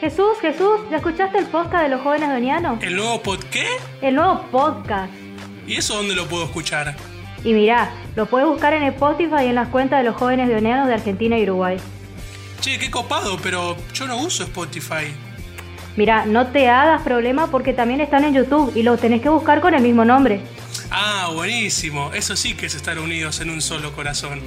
[0.00, 2.82] Jesús, Jesús, ¿ya escuchaste el podcast de los jóvenes donianos?
[2.82, 3.64] ¿El nuevo pod qué?
[4.02, 5.12] El nuevo podcast.
[5.68, 6.96] ¿Y eso dónde lo puedo escuchar?
[7.44, 10.88] Y mirá, lo puedes buscar en Spotify y en las cuentas de los jóvenes donianos
[10.88, 11.76] de Argentina y Uruguay.
[12.60, 15.14] Che, qué copado, pero yo no uso Spotify.
[15.96, 19.60] Mirá, no te hagas problema porque también están en YouTube y los tenés que buscar
[19.60, 20.40] con el mismo nombre.
[20.90, 22.12] Ah, buenísimo.
[22.14, 24.40] Eso sí que es estar unidos en un solo corazón.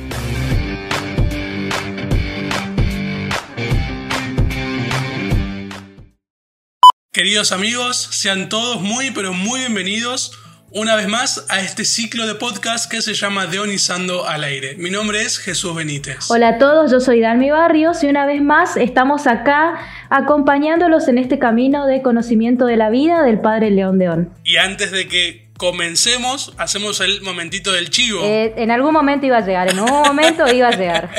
[7.12, 10.38] Queridos amigos, sean todos muy pero muy bienvenidos
[10.72, 14.76] una vez más a este ciclo de podcast que se llama Deonizando al aire.
[14.78, 16.30] Mi nombre es Jesús Benítez.
[16.30, 21.18] Hola a todos, yo soy Dalmi Barrios y una vez más estamos acá acompañándolos en
[21.18, 24.30] este camino de conocimiento de la vida del Padre León Deón.
[24.44, 28.24] Y antes de que comencemos, hacemos el momentito del chivo.
[28.24, 31.10] Eh, en algún momento iba a llegar, en un momento iba a llegar.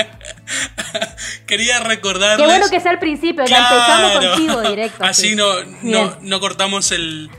[1.46, 2.38] Quería recordarles...
[2.38, 5.04] Qué bueno que sea al principio, ya empezamos con chivo directo.
[5.04, 5.46] Así, no,
[5.82, 7.30] no, no cortamos el,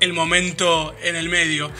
[0.00, 1.70] el momento en el medio.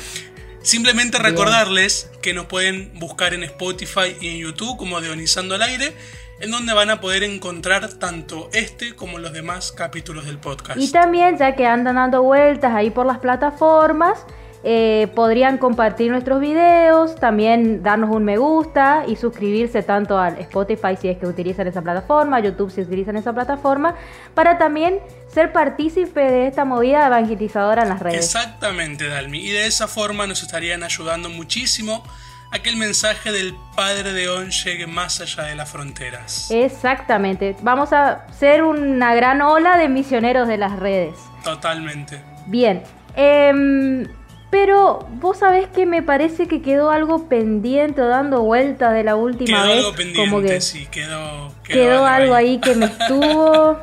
[0.63, 5.95] Simplemente recordarles que nos pueden buscar en Spotify y en YouTube como Deonizando al Aire,
[6.41, 10.81] en donde van a poder encontrar tanto este como los demás capítulos del podcast.
[10.81, 14.25] Y también, ya que andan dando vueltas ahí por las plataformas,
[14.67, 20.97] eh, podrían compartir nuestros videos, también darnos un me gusta y suscribirse tanto al Spotify
[20.99, 23.95] si es que utilizan esa plataforma, YouTube si utilizan esa plataforma,
[24.33, 28.25] para también ser partícipe de esta movida evangelizadora en las redes.
[28.25, 29.39] Exactamente, Dalmi.
[29.39, 32.03] Y de esa forma nos estarían ayudando muchísimo
[32.51, 36.51] a que el mensaje del Padre de On llegue más allá de las fronteras.
[36.51, 37.55] Exactamente.
[37.61, 41.17] Vamos a ser una gran ola de misioneros de las redes.
[41.43, 42.23] Totalmente.
[42.47, 42.83] Bien.
[43.15, 44.07] Eh,
[44.55, 49.17] pero vos sabés que me parece que quedó algo pendiente o dando vueltas de la
[49.17, 49.79] última quedó vez.
[49.85, 52.59] Algo pendiente, como que sí, quedó, quedó, algo ahí.
[52.61, 53.79] que me estuvo.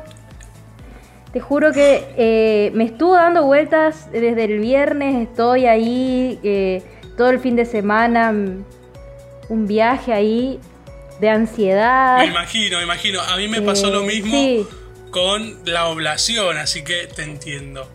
[1.30, 5.28] Te juro que eh, me estuvo dando vueltas desde el viernes.
[5.28, 6.82] Estoy ahí eh,
[7.18, 8.32] todo el fin de semana.
[8.32, 8.64] mm,
[9.50, 10.58] Un viaje ahí
[11.20, 12.16] de ansiedad.
[12.20, 13.20] Me imagino, me imagino.
[13.20, 14.66] A mí me pasó lo Eh, mismo sí.
[15.10, 17.86] con la oblación, así que te entiendo.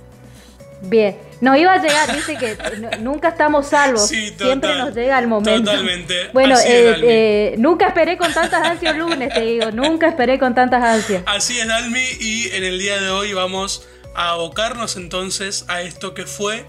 [0.84, 4.96] Bien, nos iba a llegar, dice que no- nunca estamos salvos, Sí, siempre total, nos
[4.96, 5.72] llega el momento.
[5.72, 10.08] totalmente, Bueno, es, eh, eh, nunca esperé con tantas ansias el lunes, te digo, nunca
[10.08, 11.24] esperé con tantas ansias.
[11.26, 16.14] Así es, Dalmi, y en el día de hoy vamos a abocarnos entonces a esto
[16.14, 16.66] que fue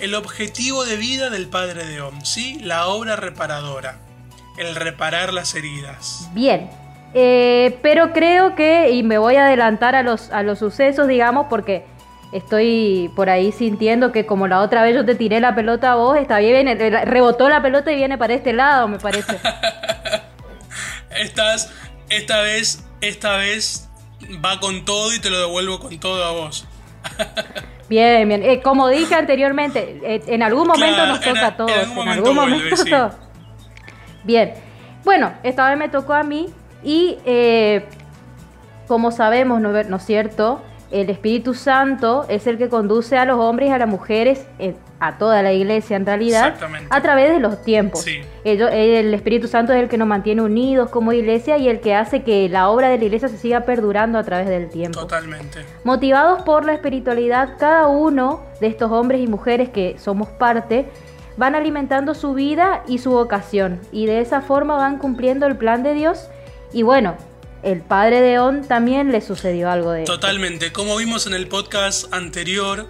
[0.00, 2.58] el objetivo de vida del Padre de Om, ¿sí?
[2.62, 3.98] La obra reparadora,
[4.58, 6.28] el reparar las heridas.
[6.34, 6.68] Bien,
[7.14, 11.46] eh, pero creo que, y me voy a adelantar a los, a los sucesos, digamos,
[11.50, 11.84] porque
[12.32, 15.94] estoy por ahí sintiendo que como la otra vez yo te tiré la pelota a
[15.96, 16.66] vos, está bien,
[17.06, 19.36] rebotó la pelota y viene para este lado, me parece.
[21.18, 21.72] Estás,
[22.08, 23.88] esta vez, esta vez
[24.44, 26.66] va con todo y te lo devuelvo con todo a vos.
[27.88, 28.44] Bien, bien.
[28.44, 31.72] Eh, como dije anteriormente, eh, en algún momento Claro, nos toca a- todos.
[31.72, 32.88] en En algún momento sí.
[34.22, 34.54] Bien.
[35.02, 36.46] Bueno, esta vez me tocó a mí
[36.84, 37.84] y eh,
[38.86, 40.62] como sabemos, ¿no, ¿no es cierto?
[40.90, 44.74] El Espíritu Santo es el que conduce a los hombres y a las mujeres, eh,
[44.98, 46.56] a toda la iglesia en realidad,
[46.90, 48.02] a través de los tiempos.
[48.02, 48.20] Sí.
[48.44, 52.22] El Espíritu Santo es el que nos mantiene unidos como iglesia y el que hace
[52.22, 54.98] que la obra de la iglesia se siga perdurando a través del tiempo.
[55.00, 55.60] Totalmente.
[55.84, 60.86] Motivados por la espiritualidad, cada uno de estos hombres y mujeres que somos parte
[61.36, 65.82] van alimentando su vida y su vocación y de esa forma van cumpliendo el plan
[65.82, 66.28] de Dios
[66.72, 67.14] y bueno,
[67.62, 70.14] el padre de On también le sucedió algo de esto.
[70.14, 70.72] Totalmente.
[70.72, 72.88] Como vimos en el podcast anterior,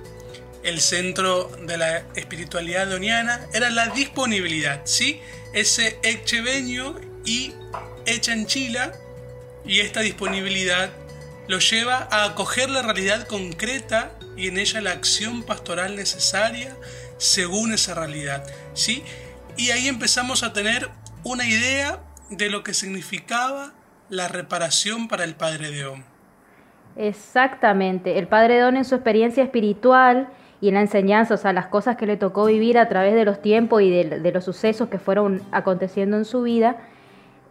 [0.62, 5.20] el centro de la espiritualidad doniana era la disponibilidad, ¿sí?
[5.52, 7.52] Ese echeveño y
[8.06, 8.92] echanchila
[9.64, 10.90] y esta disponibilidad
[11.48, 16.76] lo lleva a acoger la realidad concreta y en ella la acción pastoral necesaria
[17.18, 19.02] según esa realidad, ¿sí?
[19.56, 20.88] Y ahí empezamos a tener
[21.24, 22.00] una idea
[22.30, 23.74] de lo que significaba
[24.10, 26.02] la reparación para el Padre de Om.
[26.96, 28.18] Exactamente.
[28.18, 30.28] El padre Don en su experiencia espiritual
[30.60, 33.24] y en la enseñanza, o sea, las cosas que le tocó vivir a través de
[33.24, 36.76] los tiempos y de, de los sucesos que fueron aconteciendo en su vida,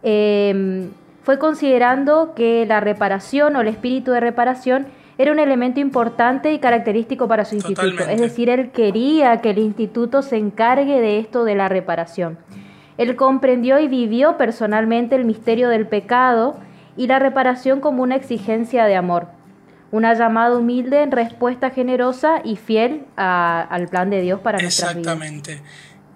[0.02, 0.88] eh,
[1.22, 4.86] fue considerando que la reparación o el espíritu de reparación
[5.18, 8.04] era un elemento importante y característico para su instituto.
[8.04, 12.38] Es decir, él quería que el instituto se encargue de esto de la reparación.
[13.00, 16.60] Él comprendió y vivió personalmente el misterio del pecado
[16.98, 19.28] y la reparación como una exigencia de amor.
[19.90, 25.14] Una llamada humilde en respuesta generosa y fiel al plan de Dios para nuestras vidas.
[25.14, 25.62] Exactamente.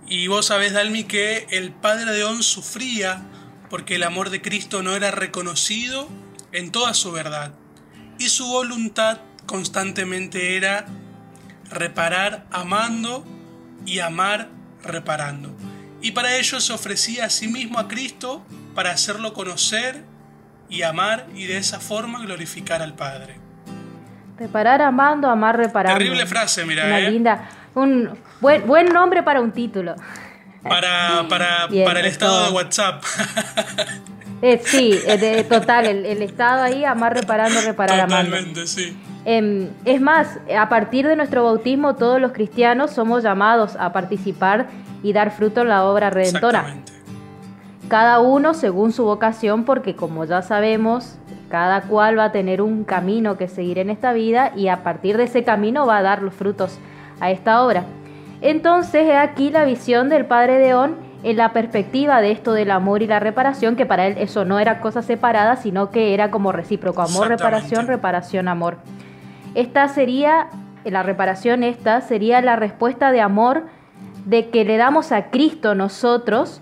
[0.07, 3.23] Y vos sabés, Dalmi, que el padre de On sufría
[3.71, 6.07] porque el amor de Cristo no era reconocido
[6.53, 7.55] en toda su verdad.
[8.19, 10.85] Y su voluntad constantemente era
[11.71, 13.25] reparar amando
[13.87, 14.51] y amar
[14.83, 15.57] reparando.
[16.05, 20.05] Y para ello se ofrecía a sí mismo a Cristo para hacerlo conocer
[20.69, 23.37] y amar y de esa forma glorificar al Padre.
[24.37, 25.97] Reparar amando, amar reparando.
[25.99, 26.85] Terrible frase, mira.
[26.85, 27.11] Una ¿eh?
[27.11, 27.49] linda.
[27.75, 28.11] Un
[28.43, 29.95] buen, buen nombre para un título.
[30.63, 33.03] Para, para, para el estado de WhatsApp.
[34.43, 38.95] Eh, sí, eh, total, el, estado ahí, amar reparando, reparar Totalmente, sí.
[39.25, 44.67] Em, es más, a partir de nuestro bautismo todos los cristianos somos llamados a participar
[45.05, 46.65] y dar fruto en la obra redentora.
[47.89, 51.19] Cada uno según su vocación, porque como ya sabemos,
[51.51, 55.19] cada cual va a tener un camino que seguir en esta vida y a partir
[55.19, 56.79] de ese camino va a dar los frutos
[57.21, 57.85] a esta obra.
[58.41, 63.03] Entonces, he aquí la visión del Padre Deón en la perspectiva de esto del amor
[63.03, 66.51] y la reparación, que para él eso no era cosa separada, sino que era como
[66.51, 68.79] recíproco, amor, reparación, reparación, amor.
[69.55, 70.49] Esta sería,
[70.85, 73.65] la reparación esta, sería la respuesta de amor
[74.25, 76.61] de que le damos a Cristo nosotros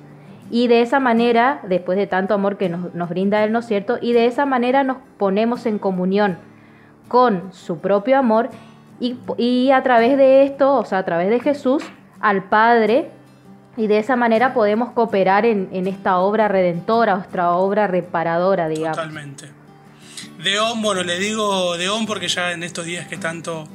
[0.51, 3.67] y de esa manera, después de tanto amor que nos, nos brinda Él, ¿no es
[3.67, 3.99] cierto?
[4.01, 6.39] Y de esa manera nos ponemos en comunión
[7.09, 8.51] con su propio amor
[9.01, 11.83] y, y a través de esto, o sea, a través de Jesús,
[12.21, 13.11] al Padre
[13.77, 18.97] y de esa manera podemos cooperar en, esta obra redentora, nuestra obra reparadora, digamos.
[18.97, 19.51] Totalmente.
[20.43, 23.67] Deón, bueno, le digo Deón porque ya en estos días que tanto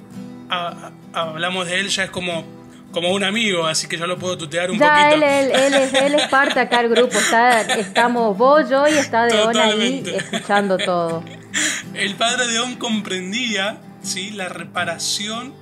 [1.13, 2.43] hablamos de él, ya es como,
[2.91, 5.25] como un amigo, así que ya lo puedo tutear un ya poquito.
[5.25, 9.25] Él, él, es, él es parte acá del grupo, está, estamos vos, yo y está
[9.25, 11.23] Deón ahí escuchando todo.
[11.93, 14.29] El padre Deón comprendía ¿sí?
[14.29, 15.53] la reparación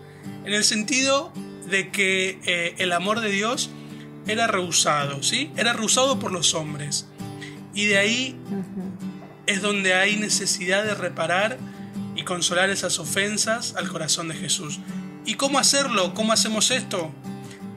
[0.46, 1.32] en el sentido
[1.70, 3.70] de que eh, el amor de Dios
[4.28, 5.52] era rehusado, ¿sí?
[5.56, 7.08] Era rehusado por los hombres.
[7.74, 8.36] Y de ahí
[9.46, 11.58] es donde hay necesidad de reparar
[12.16, 14.80] y consolar esas ofensas al corazón de Jesús.
[15.26, 16.14] ¿Y cómo hacerlo?
[16.14, 17.10] ¿Cómo hacemos esto?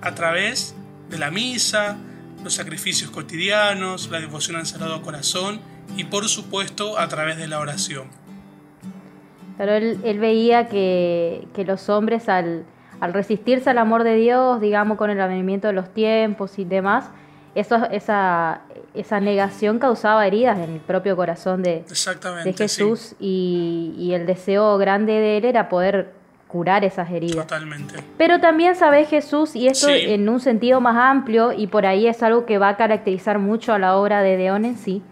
[0.02, 0.74] A través
[1.08, 1.96] de la misa,
[2.44, 5.60] los sacrificios cotidianos, la devoción al Sagrado Corazón
[5.96, 8.08] y por supuesto a través de la oración.
[9.56, 12.64] Pero él, él veía que, que los hombres al,
[13.00, 17.06] al resistirse al amor de Dios, digamos, con el avenimiento de los tiempos y demás,
[17.54, 18.60] eso, esa,
[18.92, 21.84] esa negación causaba heridas en el propio corazón de,
[22.44, 26.17] de Jesús y, y, el deseo grande de él era poder
[26.48, 27.46] curar esas heridas.
[27.46, 28.02] Totalmente.
[28.16, 32.22] Pero también sabe Jesús, y esto en un sentido más amplio, y por ahí es
[32.22, 35.02] algo que va a caracterizar mucho a la obra de Deón en sí,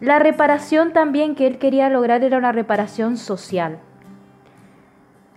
[0.00, 3.80] la reparación también que él quería lograr era una reparación social.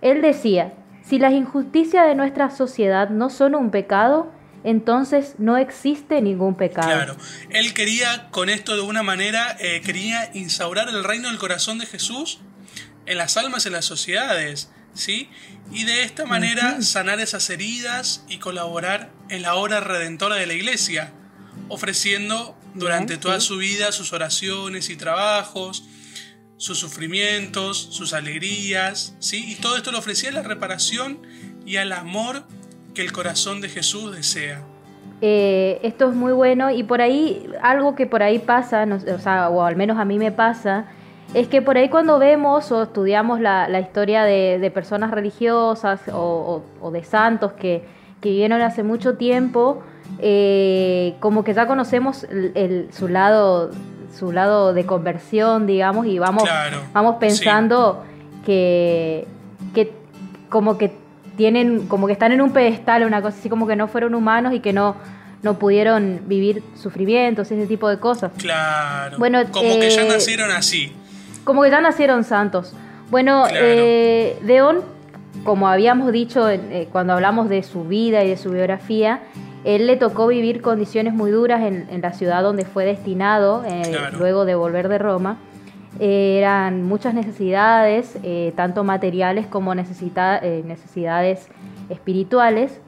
[0.02, 4.30] Él decía, si las injusticias de nuestra sociedad no son un pecado,
[4.62, 6.88] entonces no existe ningún pecado.
[6.88, 7.16] Claro,
[7.48, 11.86] él quería con esto de una manera, eh, quería instaurar el reino del corazón de
[11.86, 12.40] Jesús
[13.06, 15.28] en las almas, en las sociedades, ¿sí?
[15.72, 20.54] Y de esta manera sanar esas heridas y colaborar en la obra redentora de la
[20.54, 21.12] iglesia,
[21.68, 25.84] ofreciendo durante toda su vida sus oraciones y trabajos,
[26.56, 29.50] sus sufrimientos, sus alegrías, ¿sí?
[29.50, 31.22] Y todo esto lo ofrecía la reparación
[31.64, 32.44] y al amor
[32.94, 34.62] que el corazón de Jesús desea.
[35.22, 39.48] Eh, esto es muy bueno y por ahí, algo que por ahí pasa, o, sea,
[39.48, 40.86] o al menos a mí me pasa,
[41.34, 47.04] es que por ahí cuando vemos o estudiamos la, historia de, personas religiosas o, de
[47.04, 47.84] santos que,
[48.20, 49.82] que, vivieron hace mucho tiempo,
[50.18, 52.26] eh, como que ya conocemos
[52.90, 53.70] su lado
[54.16, 56.42] su lado de conversión, digamos, y vamos,
[56.92, 58.04] vamos pensando
[58.44, 59.26] que,
[59.74, 59.92] que
[60.48, 60.92] como que
[61.36, 64.52] tienen, como que están en un pedestal, una cosa así como que no fueron humanos
[64.52, 64.96] y que no,
[65.42, 68.32] no pudieron vivir sufrimientos, ese tipo de cosas.
[68.36, 69.16] Claro.
[69.18, 70.92] Bueno, como que ya eh, nacieron así.
[71.44, 72.74] Como que ya nacieron santos.
[73.10, 74.82] Bueno, eh, Deón,
[75.44, 79.20] como habíamos dicho eh, cuando hablamos de su vida y de su biografía,
[79.64, 83.82] él le tocó vivir condiciones muy duras en, la ciudad donde fue destinado eh,
[84.16, 85.38] luego de volver de Roma.
[85.98, 88.16] Eran muchas necesidades,
[88.54, 91.48] tanto materiales como necesidades
[91.88, 92.80] espirituales.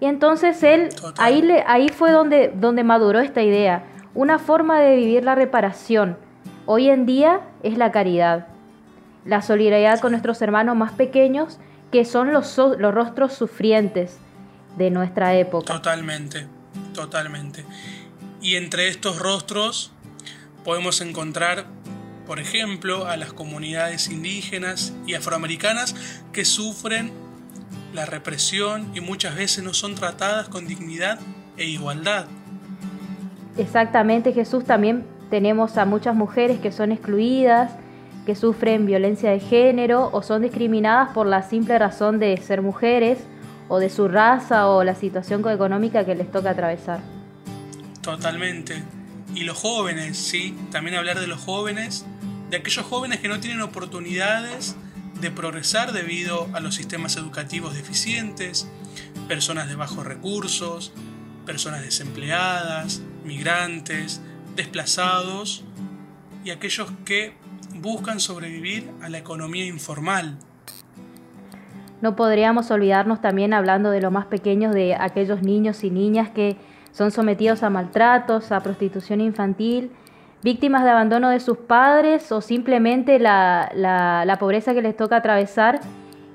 [0.00, 3.84] Y entonces él, ahí, le, ahí fue donde, donde maduró esta idea.
[4.14, 6.16] Una forma de vivir la reparación
[6.66, 8.48] hoy en día es la caridad,
[9.24, 11.58] la solidaridad con nuestros hermanos más pequeños,
[11.90, 14.18] que son los, los rostros sufrientes
[14.76, 15.72] de nuestra época.
[15.72, 16.46] Totalmente,
[16.92, 17.64] totalmente.
[18.42, 19.92] Y entre estos rostros
[20.64, 21.66] podemos encontrar,
[22.26, 25.94] por ejemplo, a las comunidades indígenas y afroamericanas
[26.32, 27.12] que sufren
[27.94, 31.18] la represión y muchas veces no son tratadas con dignidad
[31.56, 32.26] e igualdad.
[33.56, 37.72] Exactamente, Jesús también tenemos a muchas mujeres que son excluidas,
[38.24, 43.18] que sufren violencia de género o son discriminadas por la simple razón de ser mujeres
[43.68, 47.00] o de su raza o la situación económica que les toca atravesar.
[48.00, 48.82] Totalmente.
[49.34, 52.04] Y los jóvenes, sí, también hablar de los jóvenes,
[52.50, 54.76] de aquellos jóvenes que no tienen oportunidades
[55.20, 58.68] de progresar debido a los sistemas educativos deficientes,
[59.28, 60.92] personas de bajos recursos,
[61.44, 64.20] personas desempleadas, migrantes,
[64.56, 65.64] desplazados
[66.44, 67.34] y aquellos que
[67.74, 70.38] buscan sobrevivir a la economía informal.
[72.02, 76.56] No podríamos olvidarnos también hablando de los más pequeños, de aquellos niños y niñas que
[76.92, 79.90] son sometidos a maltratos, a prostitución infantil,
[80.42, 85.80] víctimas de abandono de sus padres o simplemente la, la pobreza que les toca atravesar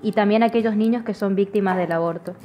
[0.04, 2.36] y también aquellos niños que son víctimas del aborto.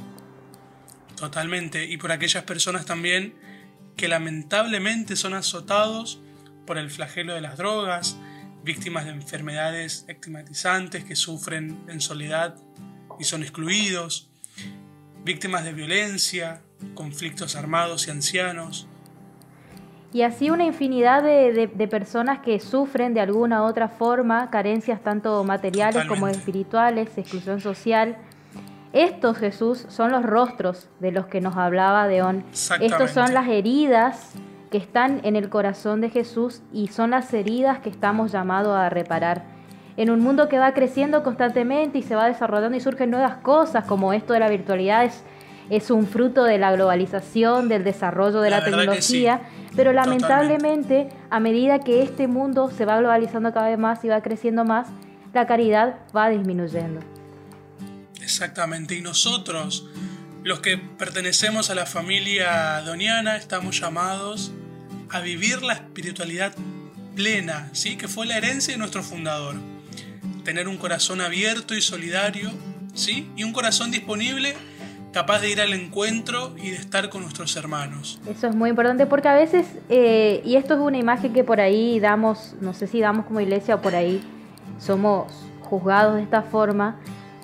[1.15, 3.33] Totalmente, y por aquellas personas también
[3.97, 6.21] que lamentablemente son azotados
[6.65, 8.17] por el flagelo de las drogas,
[8.63, 12.55] víctimas de enfermedades estigmatizantes que sufren en soledad
[13.19, 14.29] y son excluidos,
[15.23, 16.61] víctimas de violencia,
[16.93, 18.87] conflictos armados y ancianos.
[20.13, 25.43] Y así una infinidad de, personas que sufren de alguna u otra forma carencias tanto
[25.43, 28.17] materiales como espirituales, exclusión social.
[28.97, 32.43] Estos, Jesús, son los rostros de los que nos hablaba Deón.
[32.81, 34.33] Estos son las heridas
[34.71, 38.89] que están en el corazón de Jesús y son las heridas que estamos llamados a
[38.89, 39.43] reparar.
[39.97, 43.85] En un mundo que va creciendo constantemente y se va desarrollando y surgen nuevas cosas,
[43.85, 45.23] como esto de la virtualidad es,
[45.69, 49.41] es un fruto de la globalización, del desarrollo de la, tecnología,
[49.75, 54.21] pero lamentablemente a medida que este mundo se va globalizando cada vez más y va
[54.21, 54.87] creciendo más,
[55.33, 57.16] la caridad va disminuyendo.
[58.27, 59.87] Exactamente, y nosotros
[60.43, 64.51] los que pertenecemos a la familia doniana estamos llamados
[65.09, 66.53] a vivir la espiritualidad
[67.15, 67.95] plena, ¿sí?
[67.95, 69.55] que fue la herencia de nuestro fundador.
[70.43, 72.51] Tener un corazón abierto y solidario,
[72.93, 73.31] ¿sí?
[73.37, 74.57] y un corazón disponible
[75.13, 78.19] capaz de ir al encuentro y de estar con nuestros hermanos.
[78.29, 81.61] Eso es muy importante porque a veces, eh, y esto es una imagen que por
[81.61, 84.21] ahí damos, no sé si damos como iglesia o por ahí
[84.79, 85.31] somos
[85.61, 86.99] juzgados de esta forma,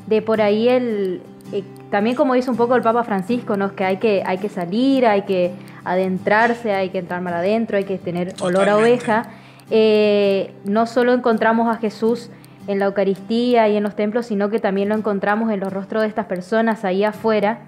[0.08, 3.76] de por ahí el, eh, también como dice un poco el Papa Francisco, ¿no?
[3.76, 7.84] que hay que, hay que salir, hay que adentrarse, hay que entrar mal adentro, hay
[7.84, 9.28] que tener olor a oveja.
[9.70, 12.30] Eh, no solo encontramos a Jesús
[12.68, 16.04] en la Eucaristía y en los templos, sino que también lo encontramos en los rostros
[16.04, 17.60] de estas personas ahí afuera.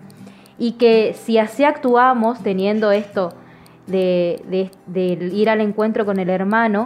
[0.57, 3.33] Y que si así actuamos, teniendo esto
[3.87, 6.85] de, de ir al encuentro con el hermano,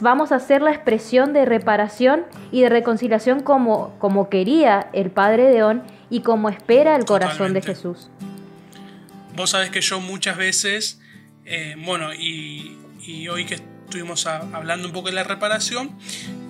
[0.00, 5.44] vamos a hacer la expresión de reparación y de reconciliación como, como quería el Padre
[5.44, 8.10] Deón y como espera el corazón de Jesús.
[9.34, 11.00] Vos sabés que yo muchas veces,
[11.44, 12.78] eh, bueno, y,
[13.28, 15.96] hoy que estuvimos hablando un poco de la reparación,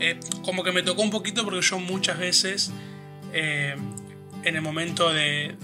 [0.00, 2.72] eh, como que me tocó un poquito porque yo muchas veces,
[3.32, 3.76] eh,
[4.42, 5.56] en el momento de,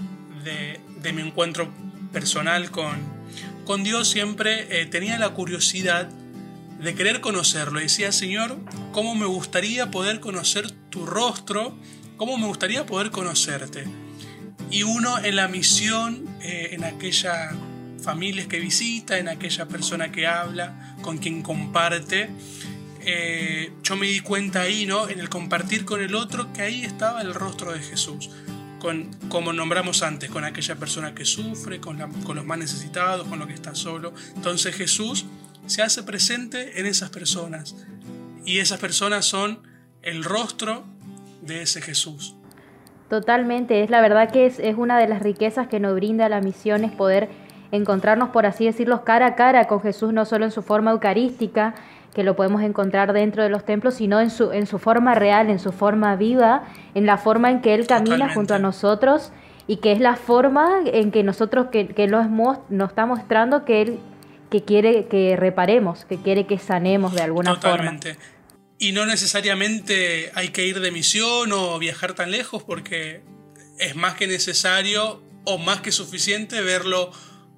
[0.44, 1.72] de, mi encuentro
[2.12, 2.98] personal con,
[3.64, 6.08] con Dios, siempre tenía la curiosidad
[6.82, 7.80] de querer conocerlo.
[7.80, 8.58] Decía, Señor,
[8.92, 11.76] ¿cómo me gustaría poder conocer tu rostro?
[12.16, 13.84] ¿Cómo me gustaría poder conocerte?
[14.70, 17.52] Y uno en la misión, eh, en aquella
[18.02, 22.30] familia que visita, en aquella persona que habla, con quien comparte,
[23.04, 25.08] eh, yo me di cuenta ahí, ¿no?
[25.08, 28.30] En el compartir con el otro, que ahí estaba el rostro de Jesús.
[28.80, 33.38] Con, como nombramos antes, con aquella persona que sufre, con, con los más necesitados, con
[33.38, 34.12] lo que está solo.
[34.34, 35.24] Entonces Jesús
[35.66, 37.76] se hace presente en esas personas.
[38.44, 39.62] Y esas personas son
[40.02, 40.84] el rostro
[41.42, 42.36] de ese Jesús.
[43.08, 46.82] Totalmente, es la verdad que es, una de las riquezas que nos brinda la misión,
[46.84, 47.28] es poder
[47.70, 51.74] encontrarnos, por así decirlo, cara a cara con Jesús, no solo en su forma eucarística,
[52.14, 55.50] que lo podemos encontrar dentro de los templos, sino en su, en su forma real,
[55.50, 56.64] en su forma viva,
[56.94, 59.32] en la forma en que Él camina junto a nosotros
[59.66, 62.28] y que es la forma en que nosotros, que, que nos,
[62.68, 63.98] nos está mostrando que Él
[64.52, 68.18] que quiere que reparemos, que quiere que sanemos de alguna Totalmente.
[68.78, 73.22] Y no necesariamente hay que ir de misión o viajar tan lejos porque
[73.78, 77.10] es más que necesario o más que suficiente verlo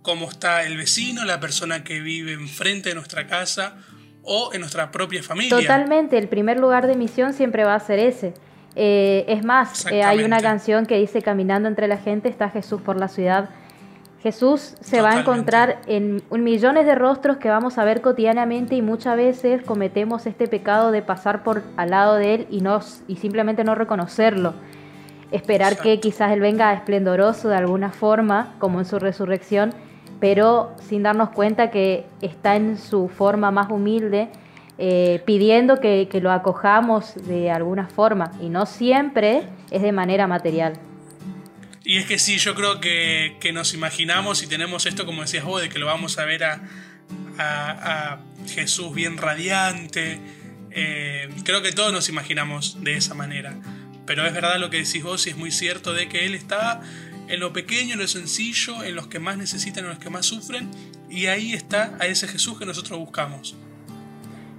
[0.02, 3.76] como está el vecino, la persona que vive enfrente de nuestra casa
[4.22, 5.58] o en nuestra propia familia.
[5.58, 8.34] Totalmente, el primer lugar de misión siempre va a ser ese.
[8.76, 12.80] Eh, es más, eh, hay una canción que dice Caminando entre la gente está Jesús
[12.82, 13.50] por la ciudad
[14.24, 18.80] Jesús se va a encontrar en millones de rostros que vamos a ver cotidianamente y
[18.80, 23.16] muchas veces cometemos este pecado de pasar por al lado de Él y, no, y
[23.16, 24.54] simplemente no reconocerlo.
[25.30, 29.74] Esperar que quizás Él venga esplendoroso de alguna forma, como en su resurrección,
[30.20, 34.30] pero sin darnos cuenta que está en su forma más humilde,
[34.78, 40.72] eh, pidiendo que, lo acojamos de alguna forma, y no siempre es de manera material.
[41.84, 45.60] Y es que sí, yo creo que, nos imaginamos y tenemos esto, como decías vos,
[45.60, 46.62] de que lo vamos a ver a,
[47.38, 50.18] a, Jesús bien radiante.
[50.70, 53.54] Eh, creo que todos nos imaginamos de esa manera.
[54.06, 56.82] Pero es verdad lo que decís vos y es muy cierto de que Él está
[57.28, 60.26] en lo pequeño, en lo sencillo, en los que más necesitan, en los que más
[60.26, 60.70] sufren.
[61.08, 63.56] Y ahí está a ese Jesús que nosotros buscamos.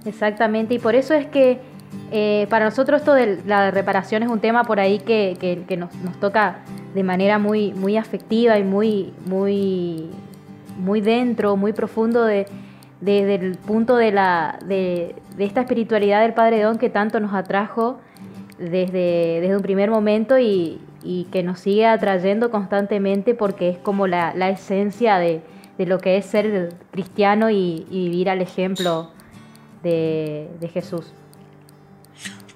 [0.04, 1.60] Exactamente, y por eso es que
[2.12, 5.90] eh, para nosotros esto de la reparación es un tema por ahí que, nos,
[6.20, 6.64] toca
[6.96, 10.06] de manera muy, muy afectiva y muy, muy,
[10.78, 12.46] muy dentro, muy profundo de,
[13.02, 18.00] desde el punto de, la, de, esta espiritualidad del Padre Don que tanto nos atrajo
[18.58, 20.80] desde, desde un primer momento y,
[21.30, 25.42] que nos sigue atrayendo constantemente porque es como la, esencia de,
[25.78, 29.12] lo que es ser cristiano y, vivir al ejemplo
[29.82, 31.12] de, Jesús.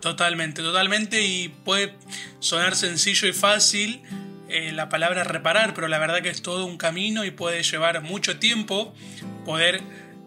[0.00, 1.92] Totalmente, totalmente y puede
[2.38, 4.02] sonar sencillo y fácil
[4.50, 8.02] eh, la palabra reparar, pero la verdad que es todo un camino y puede llevar
[8.02, 8.92] mucho tiempo
[9.44, 9.80] poder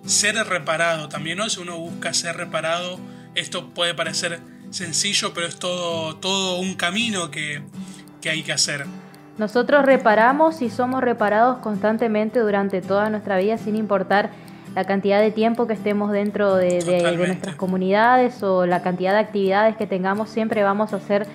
[0.06, 1.50] ser reparado también, ¿no?
[1.50, 3.00] Si uno busca ser reparado,
[3.36, 4.40] esto puede parecer
[4.70, 7.62] sencillo, pero es todo, todo un camino que,
[8.30, 8.86] hay que hacer.
[9.38, 14.30] Nosotros reparamos y somos reparados constantemente durante toda nuestra vida, sin importar
[14.76, 19.76] la cantidad de tiempo que estemos dentro de, nuestras comunidades o la cantidad de actividades
[19.76, 21.28] que tengamos, siempre vamos a ser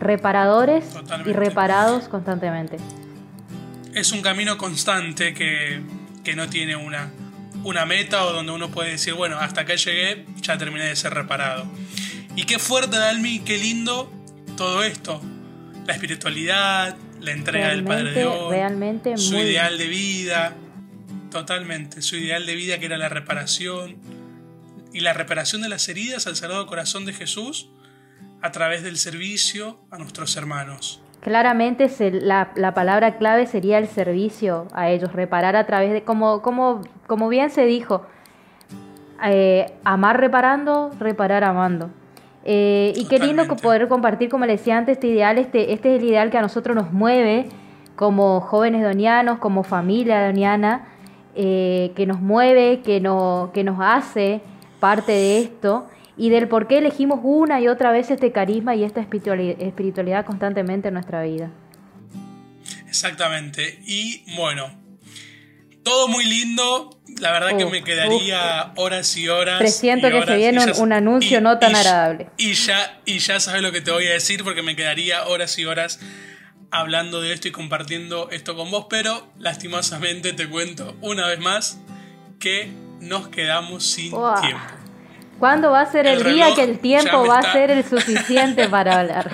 [0.00, 0.84] reparadores
[1.24, 2.78] y reparados constantemente.
[3.94, 5.80] Es un camino constante que,
[6.22, 7.10] que no tiene una,
[7.64, 11.14] una meta o donde uno puede decir, bueno, hasta acá llegué, ya terminé de ser
[11.14, 11.66] reparado.
[12.36, 14.12] Y qué fuerte, Dalmi, qué lindo
[14.56, 15.20] todo esto.
[15.86, 20.54] La espiritualidad, la entrega del Padre de Dios, realmente su ideal de vida,
[21.30, 23.96] totalmente, su ideal de vida que era la reparación
[24.92, 27.68] y la reparación de las heridas al Sagrado Corazón de Jesús
[28.46, 31.02] a través del servicio a nuestros hermanos.
[31.20, 36.40] Claramente la, la, palabra clave sería el servicio a ellos, reparar a través de, como,
[36.42, 38.06] como, como bien se dijo,
[39.24, 41.90] eh, amar reparando, reparar amando.
[42.44, 46.00] Eh, y qué lindo poder compartir, como le decía antes, este ideal, este, este es
[46.00, 47.48] el ideal que a nosotros nos mueve
[47.96, 50.86] como jóvenes donianos, como familia doniana,
[51.34, 54.42] eh, que nos mueve, que, no, que nos hace
[54.78, 58.84] parte de esto y del por qué elegimos una y otra vez este carisma y
[58.84, 61.50] esta espiritualidad constantemente en nuestra vida.
[62.88, 63.80] Exactamente.
[63.86, 64.70] Y bueno,
[65.82, 66.98] todo muy lindo.
[67.20, 69.58] La verdad que me quedaría horas y horas.
[69.58, 72.30] Presiento que se viene un, anuncio no tan agradable.
[72.36, 75.58] Y ya, y ya sabes lo que te voy a decir porque me quedaría horas
[75.58, 76.00] y horas
[76.70, 81.78] hablando de esto y compartiendo esto con vos, pero lastimosamente te cuento una vez más
[82.40, 84.85] que nos quedamos sin tiempo.
[85.38, 89.00] ¿Cuándo va a ser el, día que el tiempo va a ser el suficiente para
[89.00, 89.30] hablar?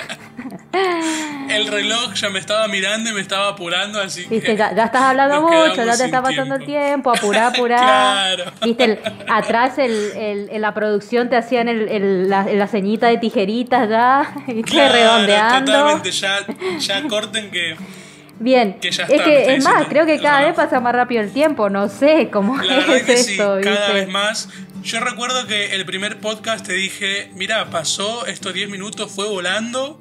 [1.48, 4.56] el reloj ya me estaba mirando y me estaba apurando, así que.
[4.56, 7.76] Ya, ya, estás hablando mucho, ya te está pasando el tiempo, apurá, apurá.
[7.76, 8.52] claro.
[8.62, 14.32] Viste, atrás el, la producción te hacían el, la, la, ceñita de tijeritas ya,
[14.64, 15.72] claro, redondeando.
[15.72, 16.38] Totalmente, ya,
[16.78, 17.76] ya corten que.
[18.40, 21.88] Bien, es que es más, creo que cada vez pasa más rápido el tiempo, no
[21.88, 23.58] sé cómo es esto.
[23.62, 24.48] cada vez más.
[24.82, 30.00] Yo recuerdo que el primer podcast te dije, mira, pasó estos 10 minutos, fue volando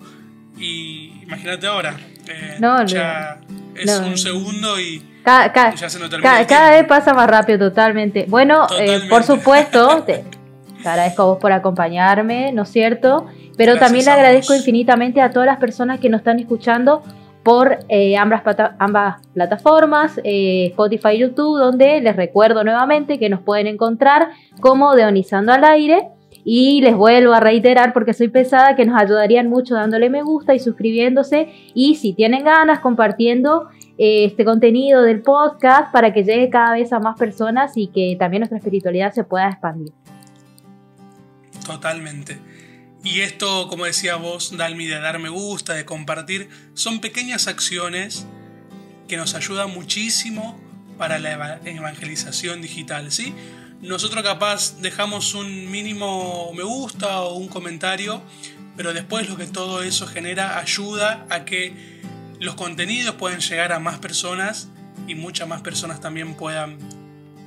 [0.57, 1.97] y imagínate ahora.
[2.27, 3.39] Eh, no, ya
[3.75, 6.09] es un segundo y ya se nos.
[6.09, 8.25] Cada, vez pasa más rápido, totalmente.
[8.27, 10.23] Bueno, eh, por supuesto, te,
[10.79, 13.27] agradezco a vos por acompañarme, ¿no es cierto?
[13.57, 17.03] Pero también le agradezco infinitamente a todas las personas que nos están escuchando
[17.43, 18.43] por eh, ambas,
[19.33, 25.51] plataformas, eh, Spotify y YouTube, donde les recuerdo nuevamente que nos pueden encontrar como Deonizando
[25.51, 26.09] al Aire.
[26.43, 30.55] Y les vuelvo a reiterar porque soy pesada que nos ayudarían mucho dándole me gusta
[30.55, 33.67] y suscribiéndose y si tienen ganas compartiendo
[33.99, 38.15] eh, este contenido del podcast para que llegue cada vez a más personas y que
[38.17, 39.93] también nuestra espiritualidad se pueda expandir.
[41.63, 42.39] Totalmente.
[43.03, 48.25] Y esto, como decía vos, Dalmi, de dar me gusta, de compartir, son pequeñas acciones
[49.07, 50.59] que nos ayudan muchísimo
[50.97, 53.33] para la evangelización digital, ¿sí?
[53.81, 58.21] Nosotros capaz dejamos un mínimo me gusta o un comentario,
[58.77, 61.99] pero después lo que todo eso genera ayuda a que
[62.39, 64.69] los contenidos puedan llegar a más personas
[65.07, 66.77] y muchas más personas también puedan,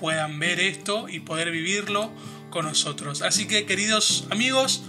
[0.00, 2.10] puedan ver esto y poder vivirlo
[2.50, 3.22] con nosotros.
[3.22, 4.82] Así que queridos amigos,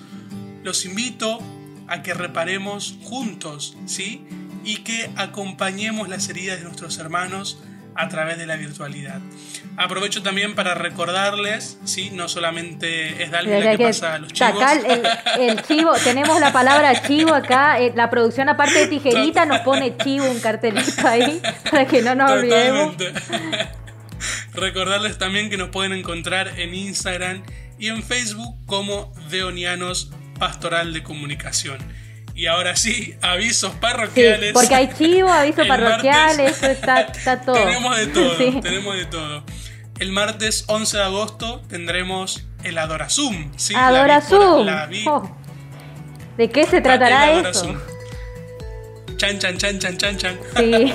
[0.65, 1.39] los invito
[1.87, 4.25] a que reparemos juntos, ¿sí?
[4.63, 7.59] Y que acompañemos las heridas de nuestros hermanos
[7.93, 9.21] a través de la virtualidad.
[9.77, 12.09] Aprovecho también para recordarles, ¿sí?
[12.09, 14.63] no solamente es Dalvin la que, pasa los chivos.
[15.39, 19.95] el, chivo, tenemos la palabra chivo acá, eh, la producción aparte de tijerita nos pone
[19.97, 22.95] chivo un cartelito ahí para que no nos olvidemos.
[24.53, 27.43] Recordarles también que nos pueden encontrar en Instagram
[27.77, 31.77] y en Facebook como Deonianos Pastoral de Comunicación.
[32.35, 34.51] Y ahora sí, avisos parroquiales.
[34.51, 37.07] porque hay chivo, avisos parroquiales, eso está,
[37.45, 37.55] todo.
[37.55, 39.43] tenemos de todo, tenemos de todo.
[39.99, 43.51] El martes 11 de agosto tendremos el Adorazum.
[43.55, 43.73] ¿sí?
[43.75, 44.67] Adorazum.
[45.07, 45.37] Oh.
[46.35, 47.81] ¿De qué se tratará eso?
[49.15, 50.37] Chan, chan, chan, chan, chan, chan.
[50.57, 50.93] Sí.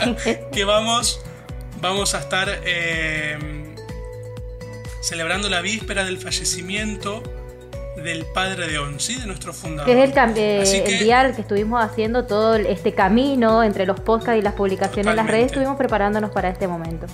[0.53, 1.21] que vamos,
[1.81, 3.39] vamos a estar eh,
[5.01, 7.23] celebrando la víspera del fallecimiento
[8.03, 9.87] del padre de Onsi, de nuestro fundador.
[9.87, 14.39] Que es el, eh, el día que estuvimos haciendo todo este camino entre los podcasts
[14.39, 17.07] y las publicaciones en las redes, estuvimos preparándonos para este momento.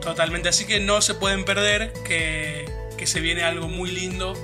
[0.00, 2.66] Totalmente, así que no se pueden perder, que,
[3.04, 4.34] se viene algo muy lindo,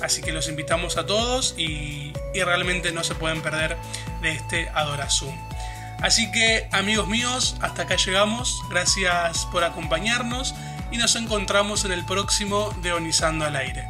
[0.00, 3.76] así que los invitamos a todos y, y realmente no se pueden perder
[4.22, 5.34] de este Adorazum.
[6.00, 10.54] Así que amigos míos, hasta acá llegamos, gracias por acompañarnos
[10.90, 13.88] y nos encontramos en el próximo Deonizando al aire.